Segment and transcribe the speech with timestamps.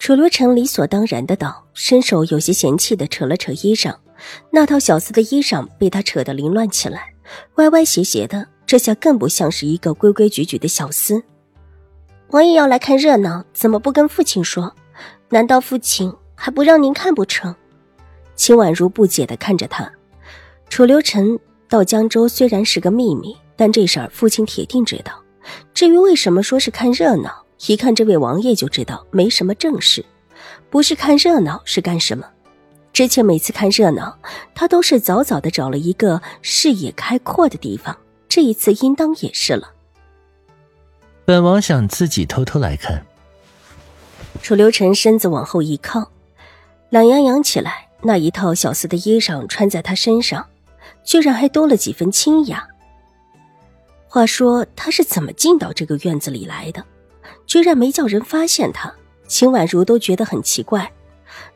[0.00, 3.94] 楚留臣理所当然的道，伸手有些嫌弃的扯了扯衣裳，
[4.50, 7.12] 那套小厮的衣裳被他扯得凌乱起来，
[7.56, 11.22] 歪歪斜斜的，这下更不像是一个规规矩矩的小厮。
[12.30, 14.74] 王爷要来看热闹，怎么不跟父亲说？
[15.28, 17.54] 难道父亲还不让您看不成？
[18.34, 19.92] 秦婉如不解的看着他。
[20.70, 21.38] 楚留臣
[21.68, 25.12] 到江州虽然是个秘密，但这事儿父亲铁定知道。
[25.74, 27.44] 至于为什么说是看热闹？
[27.66, 30.04] 一看这位王爷就知道没什么正事，
[30.70, 32.26] 不是看热闹是干什么？
[32.92, 34.18] 之前每次看热闹，
[34.54, 37.96] 他都是早早的找了一个视野开阔的地方，
[38.28, 39.72] 这一次应当也是了。
[41.24, 43.04] 本王想自己偷偷来看。
[44.42, 46.10] 楚留臣身子往后一靠，
[46.88, 50.46] 懒洋洋起来，那一套小厮的衣裳穿在他身上，
[51.04, 52.66] 居然还多了几分清雅。
[54.08, 56.84] 话说他是怎么进到这个院子里来的？
[57.46, 58.92] 居然没叫人发现他，
[59.26, 60.92] 秦婉如都觉得很奇怪。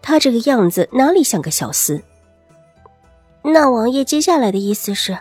[0.00, 2.02] 他这个样子哪里像个小厮？
[3.42, 5.18] 那王爷接下来的意思是？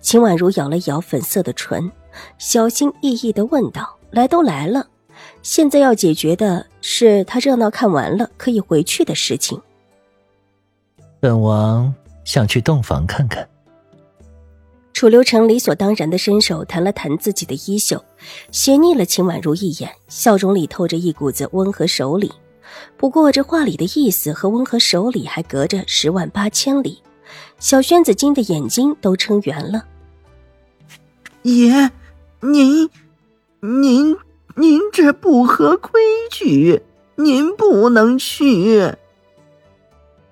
[0.00, 1.90] 秦婉如咬了咬粉色的唇，
[2.38, 4.86] 小心翼翼的问道：“来都来了，
[5.42, 9.60] 现在要解决的是他热闹看完了可以回去的事情。”
[11.18, 11.92] 本王
[12.24, 13.48] 想去洞房看看。
[14.96, 18.02] 楚留臣理所当然的伸手弹了弹自己的衣袖，
[18.50, 22.32] 斜睨了秦婉如一眼，笑容里透着一股子温和守礼。
[22.96, 27.02] 不过这话里的意思和温和守礼还隔着十万八千里。
[27.58, 29.84] 小轩子惊的眼睛都撑圆了。
[31.42, 31.90] 爷，
[32.40, 32.88] 您，
[33.60, 34.16] 您，
[34.54, 36.80] 您这不合规矩，
[37.16, 38.94] 您不能去。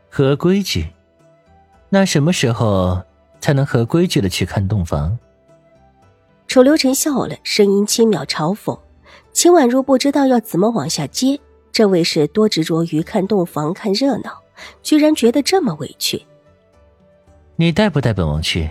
[0.08, 0.86] 合规矩？
[1.91, 3.03] 那什么时候？
[3.44, 5.19] 才能合规矩的去看洞房。
[6.47, 8.78] 楚留臣笑了，声音轻渺嘲讽。
[9.34, 11.38] 秦婉如不知道要怎么往下接，
[11.71, 14.41] 这位是多执着于看洞房、看热闹，
[14.83, 16.25] 居然觉得这么委屈。
[17.56, 18.71] 你带不带本王去？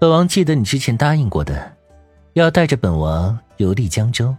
[0.00, 1.76] 本王记得你之前答应过的，
[2.32, 4.34] 要带着本王游历江州。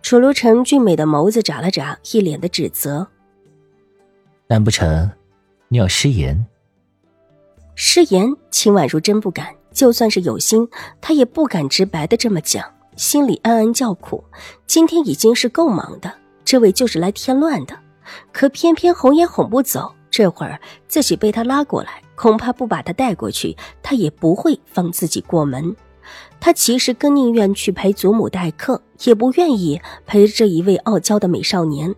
[0.00, 3.06] 楚留臣俊美的眸子眨了眨，一脸的指责。
[4.46, 5.10] 难不成
[5.68, 6.46] 你要失言？
[7.74, 9.54] 失言，秦婉如真不敢。
[9.72, 10.68] 就算是有心，
[11.00, 12.64] 她也不敢直白的这么讲，
[12.96, 14.22] 心里暗暗叫苦。
[14.66, 16.12] 今天已经是够忙的，
[16.44, 17.76] 这位就是来添乱的。
[18.32, 25.74] 可偏偏哄也哄不走，这会儿自己被他拉过来，恐怕不把他带过去，他也不会放自己过门。
[26.38, 31.92] 他其实更宁愿去陪祖母待客，也不愿意陪这一位傲娇的美少年。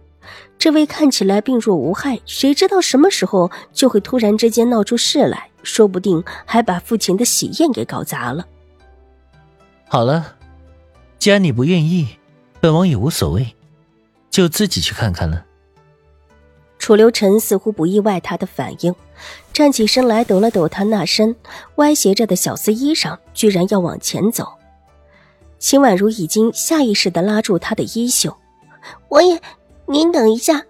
[0.56, 5.50] 这位看起来病弱无害，谁知道什么时候就会突然之间闹出事来？
[5.66, 8.46] 说不定还把父亲的喜宴给搞砸了。
[9.88, 10.36] 好了，
[11.18, 12.08] 既然你不愿意，
[12.60, 13.54] 本王也无所谓，
[14.30, 15.44] 就自己去看看了。
[16.78, 18.94] 楚留臣似乎不意外他的反应，
[19.52, 21.34] 站起身来抖了抖他那身
[21.76, 24.46] 歪斜着的小丝衣裳，居然要往前走。
[25.58, 28.36] 秦婉如已经下意识的拉住他的衣袖
[29.08, 29.40] ：“王爷，
[29.86, 30.62] 您等一下。”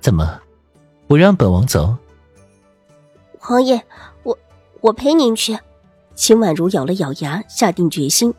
[0.00, 0.40] 怎么，
[1.08, 1.96] 不让本王走？
[3.48, 3.82] 王爷，
[4.22, 4.38] 我
[4.80, 5.58] 我陪您去。
[6.14, 8.34] 秦婉如咬了咬牙，下定决心，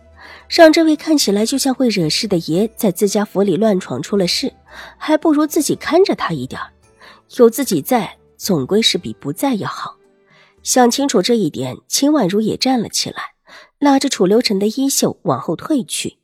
[0.47, 4.53] 让这位看起来就像会惹事的爷在自家府里乱闯出了事，
[4.97, 6.61] 还不如自己看着他一点
[7.37, 9.97] 有自己在，总归是比不在要好。
[10.61, 13.33] 想清楚这一点，秦婉如也站了起来，
[13.79, 16.19] 拉着楚留臣的衣袖往后退去。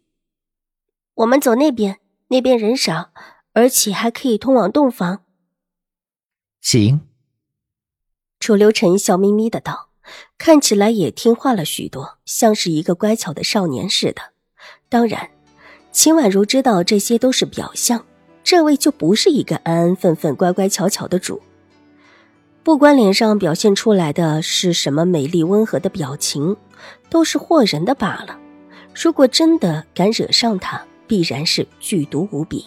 [1.16, 1.98] 我们走那边，
[2.28, 3.10] 那边人少，
[3.54, 5.24] 而且还可以通往洞房。
[6.62, 7.02] 行。
[8.40, 9.90] 楚留臣笑眯眯的道
[10.38, 14.22] ：“看起来也听话了许多，像是一个乖巧的少年似的。
[14.90, 15.30] 当然，
[15.92, 18.06] 秦婉如知道这些都是表象，
[18.44, 21.42] 这位就不是一个安安分分、乖乖巧巧的主。
[22.64, 26.56] 不管脸上表现出来的是什么美丽温和的表情，
[27.10, 28.38] 都是惑人的罢了。
[28.94, 32.66] 如果真的敢惹上他，必然是剧毒无比。”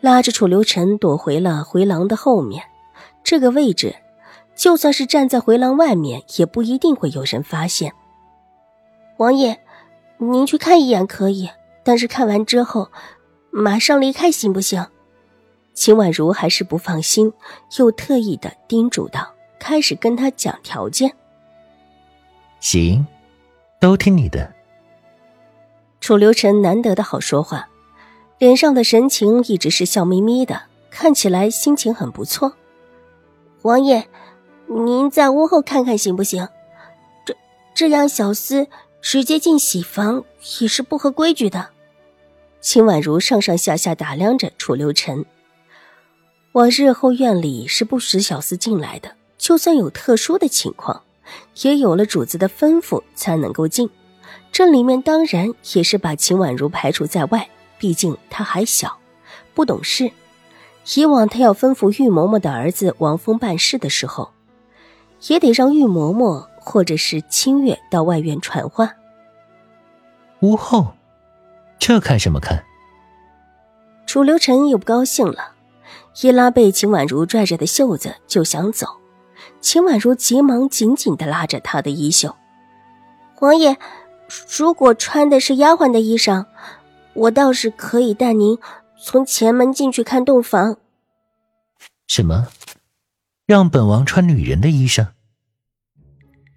[0.00, 2.64] 拉着楚留臣躲回了回廊的后面，
[3.22, 3.94] 这个位置。
[4.58, 7.92] 就算是站在回廊外面，也不一定会有人发现。
[9.18, 9.60] 王爷，
[10.18, 11.48] 您去看一眼可以，
[11.84, 12.90] 但是看完之后，
[13.50, 14.84] 马上离开行不行？
[15.74, 17.32] 秦婉如还是不放心，
[17.78, 21.14] 又特意的叮嘱道，开始跟他讲条件。
[22.58, 23.06] 行，
[23.78, 24.52] 都听你的。
[26.00, 27.68] 楚留臣难得的好说话，
[28.38, 32.54] 脸上的神情一直是笑眯眯的，看起来心情很不错。
[33.62, 34.08] 王爷，
[34.68, 36.46] 您在屋后看看行不行？
[37.24, 37.34] 这
[37.74, 38.66] 这样小厮
[39.00, 40.24] 直接进喜房
[40.60, 41.70] 也是不合规矩的。
[42.60, 45.24] 秦婉如上上下下打量着楚留臣。
[46.52, 51.02] 往日后院里是不许小厮进来的，就算有特殊的情况，
[51.62, 53.88] 也有了主子的吩咐才能够进。
[54.50, 57.48] 这里面当然也是把秦婉如排除在外，
[57.78, 58.98] 毕竟她还小，
[59.54, 60.10] 不懂事。
[60.96, 64.30] 以往他要吩咐玉嬷嬷的儿子王峰办事的时候，
[65.26, 68.94] 也得让玉嬷嬷或者是清月到外院传话。
[70.40, 70.94] 屋后，
[71.78, 72.64] 这看什么看？
[74.06, 75.52] 楚留臣又不高兴了。
[76.22, 78.86] 一拉被秦婉如拽着的袖子就想走，
[79.60, 82.34] 秦婉如急忙紧紧的拉着他的衣袖。
[83.40, 83.76] 王爷，
[84.56, 86.46] 如果穿的是丫鬟的衣裳，
[87.14, 88.58] 我倒是可以带您
[89.00, 90.76] 从前门进去看洞房。
[92.06, 92.48] 什么？
[93.48, 95.06] 让本王穿女人的衣裳？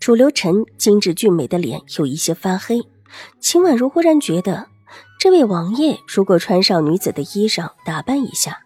[0.02, 2.82] 楚留臣精致俊美的脸有一些发黑，
[3.40, 4.68] 秦婉如忽然觉得，
[5.18, 8.60] 这位王爷如果穿上女子的衣裳，打扮一下。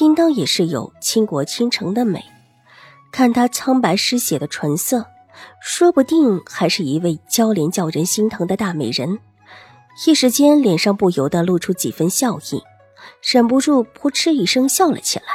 [0.00, 2.24] 应当也是有倾国倾城的美，
[3.12, 5.06] 看她苍白失血的唇色，
[5.62, 9.20] 说不定还是一位娇怜叫人心疼的大美人。
[10.08, 12.64] 一时间，脸上不由得露出几分笑意，
[13.32, 15.26] 忍不住扑哧一声笑了起来。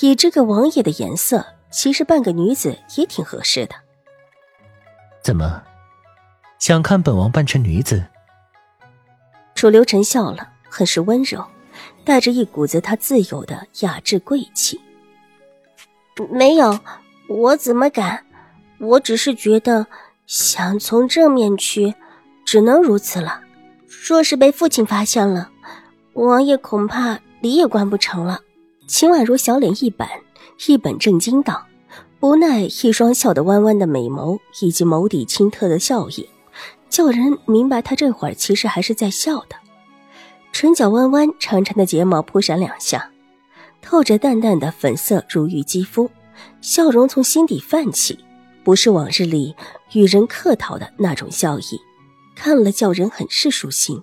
[0.00, 3.74] 以这个王爷的颜色，其实扮个女子也挺合适的。
[5.22, 5.62] 怎么，
[6.58, 8.04] 想看本王扮成女子？
[9.54, 11.44] 楚留臣笑了，很是温柔。
[12.04, 14.80] 带着一股子他自有的雅致贵气。
[16.30, 16.78] 没有，
[17.28, 18.24] 我怎么敢？
[18.78, 19.86] 我只是觉得
[20.26, 21.94] 想从正面去，
[22.44, 23.42] 只能如此了。
[24.06, 25.50] 若是被父亲发现了，
[26.14, 28.40] 王爷恐怕理也关不成了。
[28.90, 30.08] 秦婉如小脸一板，
[30.66, 31.64] 一本正经道，
[32.18, 36.28] 无奈一双笑得弯弯的美眸，以及眸底清澈的笑意，
[36.88, 39.54] 叫人明白她这会儿其实还是在笑的。
[40.50, 43.12] 唇角弯弯，长长的睫毛扑闪两下，
[43.80, 46.10] 透着淡淡的粉色如玉肌肤，
[46.60, 48.18] 笑容从心底泛起，
[48.64, 49.54] 不是往日里
[49.92, 51.80] 与人客套的那种笑意，
[52.34, 54.02] 看了叫人很是舒心。